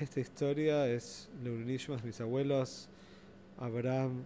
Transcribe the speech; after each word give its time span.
Esta 0.00 0.18
historia 0.18 0.88
es 0.88 1.28
Leunishmas, 1.44 2.02
mis 2.02 2.20
abuelos, 2.20 2.88
Abraham 3.60 4.24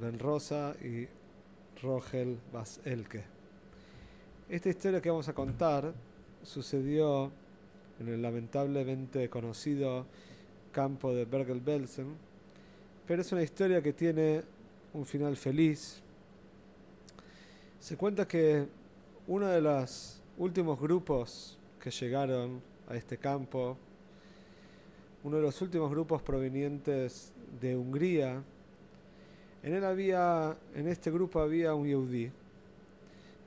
Ben 0.00 0.18
Rosa 0.18 0.74
y 0.82 1.06
Rogel 1.82 2.38
Bas 2.50 2.80
Elke. 2.86 3.22
Esta 4.48 4.70
historia 4.70 5.02
que 5.02 5.10
vamos 5.10 5.28
a 5.28 5.34
contar 5.34 5.92
sucedió 6.42 7.30
en 8.00 8.08
el 8.08 8.22
lamentablemente 8.22 9.28
conocido 9.28 10.06
campo 10.72 11.14
de 11.14 11.26
Bergen-Belsen, 11.26 12.16
pero 13.06 13.20
es 13.20 13.30
una 13.30 13.42
historia 13.42 13.82
que 13.82 13.92
tiene 13.92 14.40
un 14.94 15.04
final 15.04 15.36
feliz. 15.36 16.00
Se 17.78 17.98
cuenta 17.98 18.26
que 18.26 18.66
uno 19.26 19.48
de 19.48 19.60
los 19.60 20.22
últimos 20.38 20.80
grupos 20.80 21.58
que 21.78 21.90
llegaron 21.90 22.62
a 22.88 22.96
este 22.96 23.18
campo 23.18 23.76
uno 25.24 25.36
de 25.36 25.42
los 25.42 25.60
últimos 25.62 25.90
grupos 25.90 26.20
provenientes 26.22 27.32
de 27.60 27.74
Hungría. 27.76 28.42
En 29.62 29.72
él 29.72 29.82
había, 29.82 30.54
en 30.74 30.86
este 30.86 31.10
grupo 31.10 31.40
había 31.40 31.74
un 31.74 31.86
Yehudi. 31.86 32.30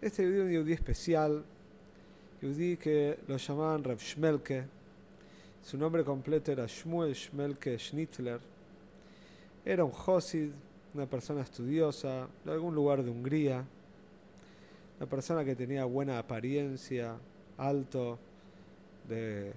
Este 0.01 0.23
Yehudi 0.23 0.39
un 0.39 0.51
Yehudi 0.51 0.73
especial, 0.73 1.45
Yehudi 2.41 2.77
que 2.77 3.19
lo 3.27 3.37
llamaban 3.37 3.83
Rav 3.83 3.99
Schmelke. 3.99 4.65
Su 5.61 5.77
nombre 5.77 6.03
completo 6.03 6.51
era 6.51 6.65
Shmuel 6.65 7.15
Schmelke 7.15 7.77
Schnitzler. 7.77 8.39
Era 9.63 9.83
un 9.83 9.91
Josid, 9.91 10.49
una 10.95 11.05
persona 11.05 11.41
estudiosa 11.41 12.27
de 12.43 12.51
algún 12.53 12.73
lugar 12.73 13.03
de 13.03 13.11
Hungría. 13.11 13.63
Una 14.97 15.07
persona 15.07 15.45
que 15.45 15.55
tenía 15.55 15.85
buena 15.85 16.17
apariencia, 16.17 17.17
alto, 17.55 18.17
de 19.07 19.53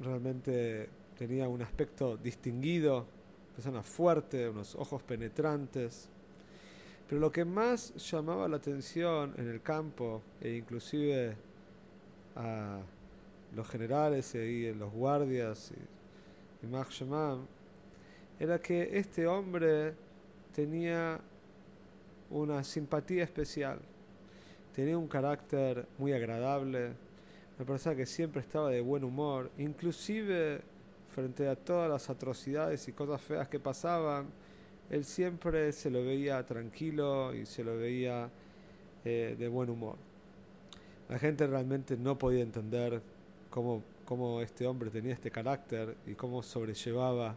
realmente 0.00 0.88
tenía 1.16 1.48
un 1.48 1.62
aspecto 1.62 2.16
distinguido, 2.16 3.06
persona 3.54 3.82
fuerte, 3.82 4.48
unos 4.48 4.74
ojos 4.74 5.02
penetrantes. 5.02 6.08
Pero 7.08 7.20
lo 7.20 7.30
que 7.30 7.44
más 7.44 7.94
llamaba 8.10 8.48
la 8.48 8.56
atención 8.56 9.34
en 9.36 9.48
el 9.48 9.60
campo, 9.60 10.22
e 10.40 10.54
inclusive 10.54 11.36
a 12.36 12.80
los 13.54 13.68
generales 13.68 14.34
y 14.34 14.72
los 14.72 14.92
guardias 14.92 15.72
y, 15.72 16.66
y 16.66 16.70
era 18.42 18.58
que 18.58 18.98
este 18.98 19.26
hombre 19.26 19.94
tenía 20.54 21.20
una 22.30 22.64
simpatía 22.64 23.24
especial, 23.24 23.78
tenía 24.74 24.96
un 24.96 25.06
carácter 25.06 25.86
muy 25.98 26.12
agradable, 26.12 26.94
una 27.62 27.68
persona 27.74 27.94
que 27.94 28.06
siempre 28.06 28.40
estaba 28.40 28.70
de 28.70 28.80
buen 28.80 29.04
humor, 29.04 29.52
inclusive 29.56 30.60
frente 31.10 31.46
a 31.46 31.54
todas 31.54 31.88
las 31.88 32.10
atrocidades 32.10 32.88
y 32.88 32.92
cosas 32.92 33.20
feas 33.20 33.46
que 33.46 33.60
pasaban, 33.60 34.26
él 34.90 35.04
siempre 35.04 35.70
se 35.70 35.88
lo 35.88 36.04
veía 36.04 36.44
tranquilo 36.44 37.32
y 37.32 37.46
se 37.46 37.62
lo 37.62 37.76
veía 37.76 38.28
eh, 39.04 39.36
de 39.38 39.48
buen 39.48 39.70
humor. 39.70 39.94
La 41.08 41.20
gente 41.20 41.46
realmente 41.46 41.96
no 41.96 42.18
podía 42.18 42.42
entender 42.42 43.00
cómo, 43.48 43.84
cómo 44.04 44.40
este 44.40 44.66
hombre 44.66 44.90
tenía 44.90 45.12
este 45.12 45.30
carácter 45.30 45.96
y 46.04 46.14
cómo 46.14 46.42
sobrellevaba 46.42 47.36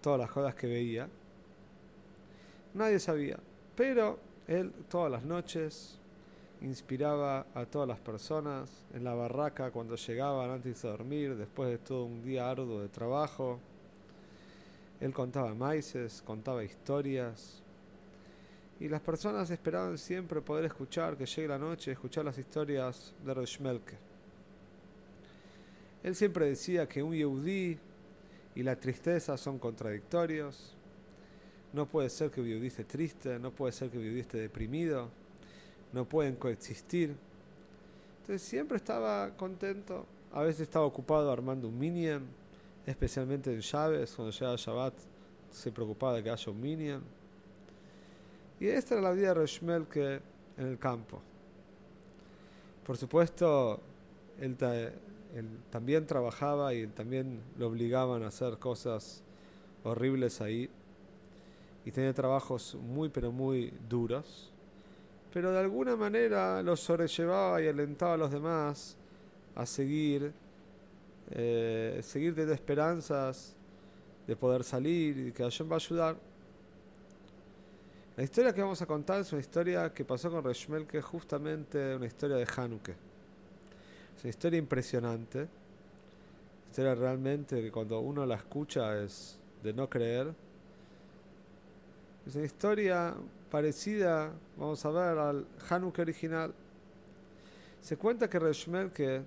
todas 0.00 0.20
las 0.20 0.30
cosas 0.30 0.54
que 0.54 0.68
veía. 0.68 1.08
Nadie 2.72 3.00
sabía, 3.00 3.36
pero 3.74 4.20
él 4.46 4.72
todas 4.88 5.10
las 5.10 5.24
noches 5.24 5.98
inspiraba 6.60 7.46
a 7.54 7.66
todas 7.66 7.86
las 7.86 8.00
personas 8.00 8.84
en 8.92 9.04
la 9.04 9.14
barraca 9.14 9.70
cuando 9.70 9.94
llegaban 9.96 10.50
antes 10.50 10.82
de 10.82 10.88
dormir, 10.88 11.36
después 11.36 11.70
de 11.70 11.78
todo 11.78 12.04
un 12.04 12.22
día 12.22 12.50
arduo 12.50 12.80
de 12.80 12.88
trabajo. 12.88 13.60
Él 15.00 15.12
contaba 15.12 15.54
maices, 15.54 16.22
contaba 16.22 16.64
historias. 16.64 17.62
Y 18.80 18.88
las 18.88 19.00
personas 19.00 19.50
esperaban 19.50 19.98
siempre 19.98 20.40
poder 20.40 20.64
escuchar, 20.64 21.16
que 21.16 21.26
llegue 21.26 21.48
la 21.48 21.58
noche, 21.58 21.92
escuchar 21.92 22.24
las 22.24 22.38
historias 22.38 23.14
de 23.24 23.34
Roshmelke. 23.34 23.96
Él 26.02 26.14
siempre 26.14 26.46
decía 26.46 26.88
que 26.88 27.02
un 27.02 27.12
Yehudí 27.12 27.78
y 28.54 28.62
la 28.62 28.76
tristeza 28.76 29.36
son 29.36 29.58
contradictorios. 29.58 30.74
No 31.72 31.86
puede 31.86 32.08
ser 32.08 32.30
que 32.30 32.40
un 32.40 32.46
Yehudí 32.46 32.68
esté 32.68 32.84
triste, 32.84 33.38
no 33.38 33.50
puede 33.52 33.72
ser 33.72 33.90
que 33.90 33.98
un 33.98 34.04
Yehudí 34.04 34.20
esté 34.20 34.38
deprimido 34.38 35.10
no 35.92 36.04
pueden 36.04 36.36
coexistir. 36.36 37.14
Entonces 38.20 38.46
siempre 38.46 38.76
estaba 38.76 39.30
contento, 39.36 40.06
a 40.32 40.42
veces 40.42 40.62
estaba 40.62 40.84
ocupado 40.84 41.32
armando 41.32 41.68
un 41.68 41.78
minion, 41.78 42.26
especialmente 42.86 43.52
en 43.52 43.60
llaves, 43.60 44.12
cuando 44.14 44.32
llegaba 44.32 44.56
Shabbat 44.56 44.94
se 45.50 45.72
preocupaba 45.72 46.14
de 46.14 46.22
que 46.22 46.30
haya 46.30 46.52
un 46.52 46.60
minion. 46.60 47.02
Y 48.60 48.66
esta 48.66 48.94
era 48.94 49.02
la 49.02 49.12
vida 49.12 49.34
de 49.34 49.86
que 49.86 50.20
en 50.58 50.66
el 50.66 50.78
campo. 50.78 51.20
Por 52.84 52.96
supuesto, 52.96 53.80
él, 54.40 54.56
él, 55.34 55.48
también 55.70 56.06
trabajaba 56.06 56.74
y 56.74 56.86
también 56.88 57.40
lo 57.56 57.68
obligaban 57.68 58.22
a 58.22 58.28
hacer 58.28 58.58
cosas 58.58 59.22
horribles 59.84 60.40
ahí. 60.40 60.68
Y 61.84 61.92
tenía 61.92 62.12
trabajos 62.12 62.74
muy, 62.74 63.08
pero 63.08 63.30
muy 63.30 63.72
duros 63.88 64.52
pero 65.32 65.52
de 65.52 65.58
alguna 65.58 65.96
manera 65.96 66.62
los 66.62 66.80
sobrellevaba 66.80 67.60
y 67.60 67.68
alentaba 67.68 68.14
a 68.14 68.16
los 68.16 68.30
demás 68.30 68.96
a 69.54 69.66
seguir, 69.66 70.32
eh, 71.30 72.00
seguir 72.02 72.32
teniendo 72.32 72.54
esperanzas 72.54 73.54
de 74.26 74.36
poder 74.36 74.64
salir 74.64 75.28
y 75.28 75.32
que 75.32 75.42
Hashem 75.42 75.70
va 75.70 75.74
a 75.74 75.76
ayudar. 75.76 76.16
La 78.16 78.24
historia 78.24 78.52
que 78.52 78.60
vamos 78.60 78.82
a 78.82 78.86
contar 78.86 79.20
es 79.20 79.32
una 79.32 79.40
historia 79.40 79.92
que 79.94 80.04
pasó 80.04 80.30
con 80.30 80.42
Reshmel, 80.42 80.86
que 80.86 80.98
es 80.98 81.04
justamente 81.04 81.94
una 81.94 82.06
historia 82.06 82.36
de 82.36 82.46
Hanukkah. 82.56 82.92
Es 84.16 84.24
una 84.24 84.30
historia 84.30 84.58
impresionante. 84.58 85.38
Una 85.38 86.70
historia 86.70 86.94
realmente 86.96 87.62
que 87.62 87.70
cuando 87.70 88.00
uno 88.00 88.26
la 88.26 88.34
escucha 88.34 89.00
es 89.00 89.38
de 89.62 89.72
no 89.72 89.88
creer. 89.88 90.34
Es 92.26 92.34
una 92.34 92.44
historia 92.44 93.14
parecida, 93.50 94.32
vamos 94.56 94.84
a 94.84 94.90
ver, 94.90 95.18
al 95.18 95.46
Hanukkah 95.68 96.02
original. 96.02 96.54
Se 97.80 97.96
cuenta 97.96 98.28
que 98.28 98.38
Reshmel 98.38 98.90
que 98.92 99.22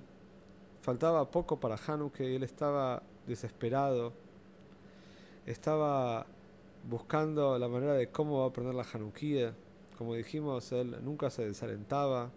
faltaba 0.81 1.29
poco 1.29 1.59
para 1.59 1.75
Hanukkah 1.75 2.23
y 2.23 2.35
él 2.35 2.43
estaba 2.43 3.01
desesperado, 3.27 4.13
estaba 5.45 6.25
buscando 6.89 7.57
la 7.57 7.67
manera 7.67 7.93
de 7.93 8.09
cómo 8.09 8.39
va 8.39 8.45
a 8.45 8.47
aprender 8.49 8.75
la 8.75 8.85
Hanukkah. 8.91 9.53
Como 9.97 10.15
dijimos, 10.15 10.71
él 10.71 10.97
nunca 11.03 11.29
se 11.29 11.45
desalentaba, 11.45 12.31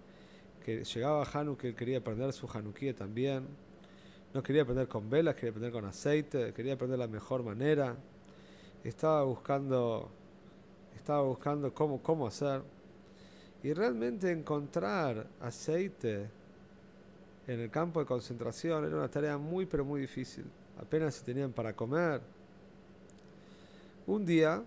que 0.65 0.85
llegaba 0.85 1.23
a 1.23 1.41
Hanukkah 1.41 1.69
y 1.69 1.75
quería 1.75 1.99
aprender 1.99 2.33
su 2.33 2.49
Hanukkah 2.53 2.95
también. 2.95 3.47
No 4.33 4.43
quería 4.43 4.63
aprender 4.63 4.89
con 4.89 5.09
velas, 5.09 5.35
quería 5.35 5.51
aprender 5.51 5.73
con 5.73 5.85
aceite, 5.85 6.53
quería 6.53 6.75
aprender 6.75 6.99
la 6.99 7.07
mejor 7.07 7.43
manera. 7.43 7.97
Estaba 8.83 9.23
buscando 9.23 10.11
estaba 11.05 11.21
buscando 11.21 11.75
cómo, 11.75 12.03
cómo 12.03 12.27
hacer. 12.27 12.63
Y 13.63 13.75
realmente 13.75 14.33
encontrar 14.33 15.27
aceite 15.39 16.31
en 17.47 17.61
el 17.61 17.71
campo 17.71 18.01
de 18.01 18.07
concentración 18.07 18.87
era 18.87 18.97
una 18.97 19.11
tarea 19.11 19.37
muy 19.37 19.67
pero 19.67 19.85
muy 19.85 20.01
difícil. 20.01 20.47
Apenas 20.81 21.17
se 21.17 21.25
tenían 21.27 21.53
para 21.53 21.77
comer. 21.77 22.23
Un 24.07 24.25
día, 24.25 24.63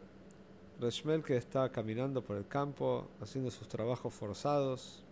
Reshmel 0.80 1.24
que 1.24 1.38
estaba 1.38 1.70
caminando 1.70 2.22
por 2.22 2.38
el 2.38 2.48
campo, 2.48 3.08
haciendo 3.20 3.50
sus 3.50 3.68
trabajos 3.68 4.14
forzados. 4.14 5.04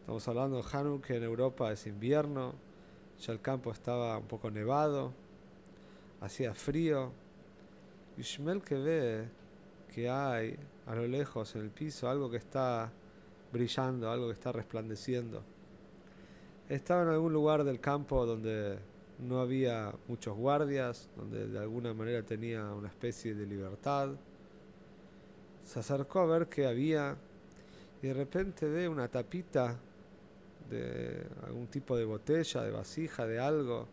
Estamos 0.00 0.28
hablando 0.28 0.58
de 0.58 0.64
Hanukkah, 0.70 1.06
que 1.06 1.16
en 1.16 1.22
Europa 1.22 1.72
es 1.72 1.86
invierno. 1.86 2.52
Ya 3.22 3.32
el 3.32 3.40
campo 3.40 3.72
estaba 3.72 4.18
un 4.18 4.26
poco 4.26 4.50
nevado. 4.50 5.14
Hacía 6.20 6.52
frío. 6.52 7.10
Y 8.18 8.20
Shmel 8.20 8.60
que 8.60 8.74
ve 8.74 9.39
que 9.92 10.08
hay 10.08 10.56
a 10.86 10.94
lo 10.94 11.06
lejos 11.06 11.54
en 11.56 11.62
el 11.62 11.70
piso, 11.70 12.08
algo 12.08 12.30
que 12.30 12.36
está 12.36 12.90
brillando, 13.52 14.10
algo 14.10 14.28
que 14.28 14.34
está 14.34 14.52
resplandeciendo. 14.52 15.42
Estaba 16.68 17.02
en 17.02 17.08
algún 17.08 17.32
lugar 17.32 17.64
del 17.64 17.80
campo 17.80 18.24
donde 18.24 18.78
no 19.18 19.40
había 19.40 19.92
muchos 20.08 20.36
guardias, 20.36 21.08
donde 21.16 21.48
de 21.48 21.58
alguna 21.58 21.92
manera 21.92 22.22
tenía 22.22 22.72
una 22.72 22.88
especie 22.88 23.34
de 23.34 23.46
libertad. 23.46 24.10
Se 25.64 25.80
acercó 25.80 26.20
a 26.20 26.26
ver 26.26 26.48
qué 26.48 26.66
había 26.66 27.16
y 28.02 28.06
de 28.06 28.14
repente 28.14 28.66
ve 28.66 28.88
una 28.88 29.08
tapita 29.08 29.78
de 30.70 31.26
algún 31.44 31.66
tipo 31.66 31.96
de 31.96 32.04
botella, 32.04 32.62
de 32.62 32.70
vasija, 32.70 33.26
de 33.26 33.40
algo 33.40 33.88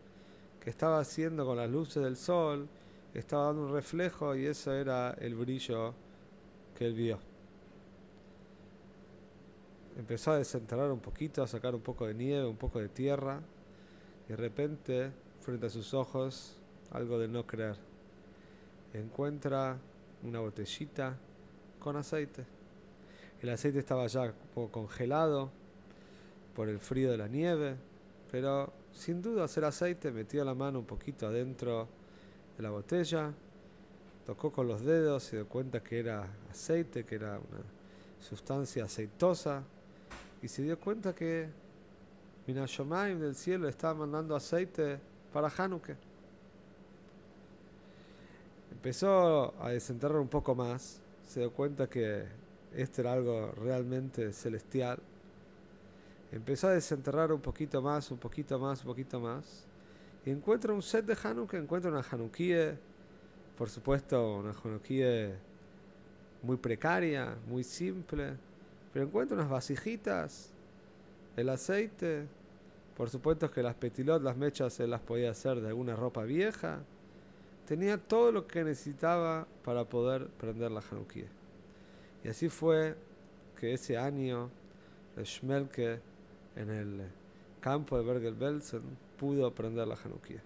que 0.60 0.70
estaba 0.70 1.00
haciendo 1.00 1.44
con 1.44 1.56
las 1.56 1.68
luces 1.68 2.02
del 2.02 2.16
sol, 2.16 2.68
estaba 3.14 3.46
dando 3.46 3.62
un 3.62 3.72
reflejo 3.72 4.34
y 4.34 4.46
eso 4.46 4.72
era 4.72 5.10
el 5.20 5.34
brillo 5.34 5.94
que 6.76 6.86
él 6.86 6.94
vio. 6.94 7.18
Empezó 9.96 10.32
a 10.32 10.38
desenterrar 10.38 10.92
un 10.92 11.00
poquito, 11.00 11.42
a 11.42 11.48
sacar 11.48 11.74
un 11.74 11.80
poco 11.80 12.06
de 12.06 12.14
nieve, 12.14 12.46
un 12.46 12.56
poco 12.56 12.78
de 12.78 12.88
tierra, 12.88 13.40
y 14.26 14.30
de 14.30 14.36
repente, 14.36 15.10
frente 15.40 15.66
a 15.66 15.70
sus 15.70 15.92
ojos, 15.92 16.56
algo 16.92 17.18
de 17.18 17.26
no 17.26 17.46
creer. 17.46 17.76
Encuentra 18.94 19.76
una 20.22 20.40
botellita 20.40 21.16
con 21.80 21.96
aceite. 21.96 22.44
El 23.42 23.50
aceite 23.50 23.80
estaba 23.80 24.06
ya 24.06 24.32
congelado 24.70 25.50
por 26.54 26.68
el 26.68 26.78
frío 26.78 27.10
de 27.10 27.18
la 27.18 27.28
nieve, 27.28 27.76
pero 28.30 28.72
sin 28.92 29.22
duda 29.22 29.44
hacer 29.44 29.64
aceite 29.64 30.10
metió 30.10 30.44
la 30.44 30.54
mano 30.54 30.80
un 30.80 30.86
poquito 30.86 31.26
adentro 31.26 31.88
de 32.58 32.62
la 32.64 32.70
botella, 32.70 33.32
tocó 34.26 34.50
con 34.50 34.66
los 34.66 34.84
dedos, 34.84 35.22
se 35.22 35.36
dio 35.36 35.48
cuenta 35.48 35.80
que 35.80 36.00
era 36.00 36.28
aceite, 36.50 37.04
que 37.04 37.14
era 37.14 37.38
una 37.38 37.62
sustancia 38.20 38.84
aceitosa, 38.84 39.62
y 40.42 40.48
se 40.48 40.62
dio 40.62 40.78
cuenta 40.78 41.14
que 41.14 41.48
Minashomaim 42.48 43.20
del 43.20 43.36
cielo 43.36 43.68
estaba 43.68 43.94
mandando 43.94 44.34
aceite 44.34 44.98
para 45.32 45.48
Hanukkah. 45.56 45.96
Empezó 48.72 49.54
a 49.62 49.70
desenterrar 49.70 50.18
un 50.18 50.28
poco 50.28 50.56
más, 50.56 51.00
se 51.28 51.40
dio 51.40 51.52
cuenta 51.52 51.88
que 51.88 52.24
esto 52.74 53.02
era 53.02 53.12
algo 53.12 53.52
realmente 53.52 54.32
celestial. 54.32 54.98
Empezó 56.32 56.66
a 56.66 56.72
desenterrar 56.72 57.32
un 57.32 57.40
poquito 57.40 57.80
más, 57.80 58.10
un 58.10 58.18
poquito 58.18 58.58
más, 58.58 58.80
un 58.80 58.86
poquito 58.86 59.20
más. 59.20 59.67
Y 60.28 60.30
encuentra 60.30 60.74
un 60.74 60.82
set 60.82 61.06
de 61.06 61.16
Hanukkah, 61.16 61.56
encuentra 61.56 61.90
una 61.90 62.02
Hanukkah, 62.02 62.76
por 63.56 63.70
supuesto, 63.70 64.36
una 64.36 64.50
Hanukkah 64.50 65.38
muy 66.42 66.58
precaria, 66.58 67.34
muy 67.48 67.64
simple 67.64 68.36
pero 68.92 69.06
encuentra 69.06 69.38
unas 69.38 69.48
vasijitas, 69.48 70.50
el 71.34 71.48
aceite, 71.48 72.26
por 72.94 73.08
supuesto 73.08 73.50
que 73.50 73.62
las 73.62 73.74
petilot, 73.74 74.22
las 74.22 74.36
mechas, 74.36 74.74
se 74.74 74.86
las 74.86 75.00
podía 75.00 75.30
hacer 75.30 75.62
de 75.62 75.68
alguna 75.68 75.96
ropa 75.96 76.24
vieja. 76.24 76.80
Tenía 77.66 77.96
todo 77.96 78.30
lo 78.30 78.46
que 78.46 78.64
necesitaba 78.64 79.46
para 79.64 79.86
poder 79.86 80.28
prender 80.28 80.70
la 80.72 80.82
Hanukkah. 80.90 81.24
Y 82.22 82.28
así 82.28 82.50
fue 82.50 82.96
que 83.58 83.72
ese 83.72 83.96
año, 83.96 84.50
el 85.16 85.24
Schmelke, 85.24 86.00
en 86.54 86.68
el 86.68 87.00
campo 87.62 87.96
de 87.96 88.04
Bergen-Belsen, 88.04 89.07
pudo 89.18 89.50
prender 89.52 89.86
la 89.86 89.94
Hanukkah. 89.94 90.42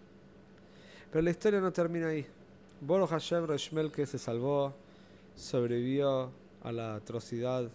Pero 1.10 1.22
la 1.22 1.30
historia 1.30 1.60
no 1.60 1.72
termina 1.72 2.08
ahí. 2.08 2.26
Boro 2.80 3.06
Hashem 3.06 3.46
Schmelke 3.58 4.06
se 4.06 4.18
salvó, 4.18 4.72
sobrevivió 5.36 6.30
a 6.62 6.72
la 6.72 6.94
atrocidad 6.96 7.70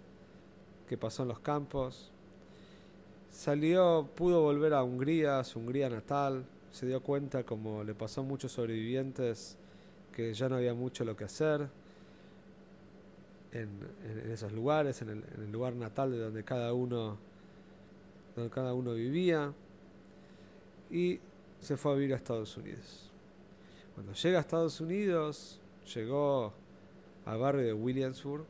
que 0.90 0.98
pasó 0.98 1.24
en 1.24 1.30
los 1.30 1.40
campos. 1.40 2.12
Salió, 3.32 4.10
pudo 4.16 4.42
volver 4.42 4.74
a 4.74 4.84
Hungría, 4.84 5.44
su 5.44 5.60
Hungría 5.60 5.90
natal. 5.90 6.46
Se 6.72 6.86
dio 6.86 7.02
cuenta, 7.02 7.44
como 7.44 7.84
le 7.84 7.94
pasó 7.94 8.22
a 8.22 8.24
muchos 8.24 8.52
sobrevivientes, 8.52 9.58
que 10.12 10.34
ya 10.34 10.50
no 10.50 10.56
había 10.56 10.74
mucho 10.74 11.06
lo 11.06 11.16
que 11.16 11.26
hacer 11.26 11.70
en, 13.52 13.70
esos 14.32 14.52
lugares, 14.52 15.02
en 15.02 15.10
el, 15.10 15.52
lugar 15.52 15.76
natal 15.76 16.12
de 16.12 16.18
donde 16.18 16.44
cada 16.44 16.74
uno, 16.74 17.18
donde 18.36 18.50
cada 18.50 18.74
uno 18.74 18.94
vivía. 18.94 19.54
Y 20.89 21.19
se 21.60 21.78
fue 21.78 21.92
a 21.92 21.95
vivir 21.95 22.13
a 22.13 22.18
Estados 22.18 22.56
Unidos. 22.57 23.10
Cuando 23.95 24.13
llega 24.13 24.38
a 24.38 24.42
Estados 24.42 24.80
Unidos, 24.80 25.60
llegó 25.94 26.54
al 27.25 27.39
barrio 27.39 27.66
de 27.66 27.74
Williamsburg, 27.74 28.45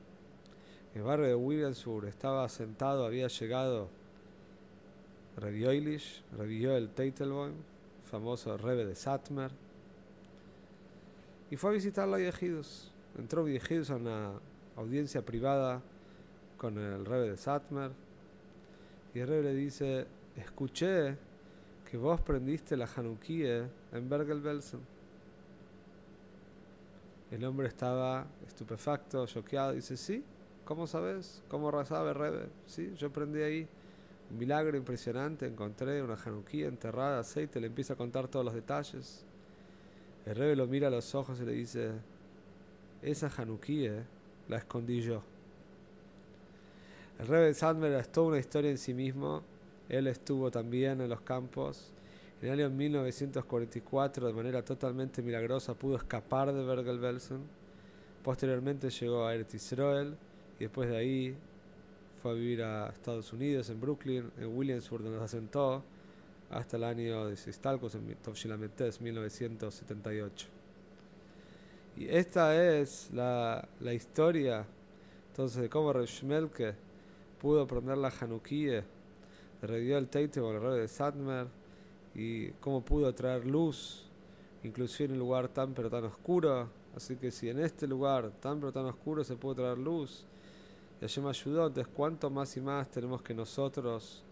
el 0.94 1.04
barrio 1.04 1.28
de 1.28 1.36
Williamsburg 1.36 2.07
estaba 2.07 2.50
sentado, 2.50 3.06
había 3.06 3.28
llegado 3.28 3.88
Rabbi 5.38 5.66
Eilish, 5.66 6.24
Rabbi 6.38 6.66
Joel 6.66 6.89
Teitelbaum, 6.89 7.54
famoso 8.10 8.57
Rebe 8.57 8.86
de 8.86 8.95
Satmer, 8.95 9.51
y 11.51 11.56
fue 11.56 11.69
a 11.69 11.74
visitar 11.74 12.12
a 12.12 12.18
Yehidus. 12.18 12.92
Entró 13.18 13.48
Yehidus 13.48 13.92
a 13.92 13.95
una 13.95 14.31
audiencia 14.75 15.24
privada 15.24 15.81
con 16.57 16.78
el 16.78 17.06
Rebe 17.06 17.30
de 17.30 17.38
Satmer, 17.38 17.92
y 19.13 19.19
el 19.19 19.28
Rebe 19.28 19.44
le 19.44 19.56
dice, 19.56 20.07
escuché 20.36 21.16
que 21.89 21.98
vos 21.98 22.19
prendiste 22.22 22.75
la 22.75 22.88
Hanukkah 22.94 23.69
en 23.94 24.10
Bergen-Belsen. 24.10 24.81
El 27.31 27.44
hombre 27.45 27.68
estaba 27.68 28.25
estupefacto, 28.45 29.25
choqueado, 29.25 29.74
dice, 29.74 29.98
sí, 29.98 30.24
¿Cómo 30.68 30.86
sabes? 30.86 31.42
¿Cómo 31.48 31.86
sabe 31.86 32.13
Rebe? 32.13 32.50
Sí, 32.66 32.94
yo 32.98 33.10
prendí 33.10 33.42
ahí. 33.42 33.66
Un 34.30 34.38
milagro 34.38 34.75
impresionante. 34.75 35.48
Encontré 35.48 36.04
una 36.04 36.18
januquía 36.18 36.68
enterrada, 36.68 37.19
aceite. 37.19 37.62
Le 37.62 37.68
empieza 37.68 37.94
a 37.94 37.95
contar 37.95 38.28
todos 38.28 38.44
los 38.44 38.54
detalles. 38.54 39.24
El 40.25 40.36
Rebe 40.36 40.57
lo 40.57 40.68
mira 40.68 40.89
a 40.89 40.92
los 40.92 41.16
ojos 41.16 41.39
y 41.39 41.45
le 41.45 41.54
dice: 41.54 41.92
Esa 43.01 43.30
januquía 43.30 44.06
la 44.50 44.57
escondí 44.57 45.00
yo. 45.00 45.24
El 47.18 47.28
Rebe 47.28 47.54
Sandmer 47.54 47.94
es 47.94 48.12
toda 48.12 48.28
una 48.28 48.39
historia 48.39 48.69
en 48.69 48.78
sí 48.78 48.94
mismo. 48.94 49.44
Él 49.89 50.07
estuvo 50.07 50.51
también 50.51 51.01
en 51.01 51.10
los 51.10 51.22
campos. 51.22 51.92
En 52.42 52.50
el 52.50 52.60
año 52.60 52.69
1944, 52.69 54.28
de 54.28 54.34
manera 54.34 54.63
totalmente 54.63 55.22
milagrosa, 55.22 55.74
pudo 55.74 55.95
escapar 55.95 56.54
de 56.54 56.63
Bergen-Belsen. 56.63 57.42
Posteriormente 58.24 58.89
llegó 58.89 59.25
a 59.25 59.34
Eretz 59.34 59.56
Israel 59.56 60.16
y 60.60 60.63
después 60.63 60.89
de 60.89 60.98
ahí 60.98 61.36
fue 62.22 62.31
a 62.31 62.34
vivir 62.34 62.63
a 62.63 62.89
Estados 62.89 63.31
Unidos, 63.31 63.69
en 63.69 63.80
Brooklyn, 63.80 64.31
en 64.38 64.56
Williamsburg, 64.56 65.04
donde 65.04 65.19
se 65.19 65.25
asentó 65.25 65.84
hasta 66.50 66.78
el 66.78 66.84
año 66.84 67.28
de 67.28 67.36
Sistalcos, 67.36 67.95
en 67.95 68.06
1978. 68.06 70.48
Y 71.98 72.08
esta 72.10 72.79
es 72.79 73.10
la, 73.12 73.67
historia 73.94 74.65
entonces 75.29 75.62
de 75.62 75.70
cómo 75.70 75.94
Reshmelke 75.94 76.74
pudo 77.39 77.67
prender 77.67 77.98
la 77.98 78.10
Hanukkah, 78.10 78.84
revivió 79.62 79.98
el 79.98 80.08
Teite 80.08 80.40
con 80.42 80.56
el 80.56 80.62
rey 80.62 80.80
de 80.80 80.88
Sadmer 80.88 81.48
y 82.14 82.50
cómo 82.60 82.82
pudo 82.82 83.14
traer 83.14 83.46
luz, 83.46 84.04
inclusive 84.64 85.06
en 85.06 85.14
un 85.14 85.20
lugar 85.20 85.48
tan 85.48 85.74
pero 85.74 85.90
tan 85.90 86.06
oscuro. 86.06 86.70
Así 86.96 87.16
que 87.16 87.32
si 87.32 87.50
en 87.50 87.60
este 87.60 87.88
lugar 87.88 88.32
tan 88.42 88.60
pero 88.60 88.72
tan 88.72 88.86
oscuro 88.86 89.24
se 89.24 89.36
puede 89.36 89.58
traer 89.58 89.78
luz, 89.78 90.26
y 91.00 91.20
me 91.20 91.30
ayudó, 91.30 91.68
entonces 91.68 91.94
cuánto 91.96 92.30
más 92.30 92.58
y 92.58 92.62
más 92.62 92.90
tenemos 92.90 93.22
que 93.22 93.34
nosotros 93.36 94.24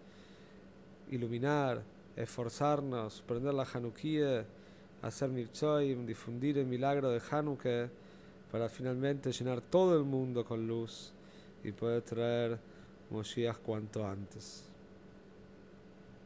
iluminar, 1.12 1.84
esforzarnos, 2.16 3.22
prender 3.22 3.54
la 3.54 3.68
Hanukkah, 3.72 4.46
hacer 5.04 5.30
mitzvot, 5.30 5.84
difundir 6.08 6.58
el 6.58 6.66
milagro 6.66 7.10
de 7.10 7.22
Hanukkah 7.30 7.90
para 8.52 8.68
finalmente 8.68 9.32
llenar 9.32 9.62
todo 9.62 9.96
el 9.96 10.04
mundo 10.04 10.44
con 10.44 10.66
luz 10.66 11.12
y 11.64 11.72
poder 11.72 12.02
traer 12.02 12.60
Moshiach 13.12 13.58
cuanto 13.58 14.08
antes. 14.08 14.75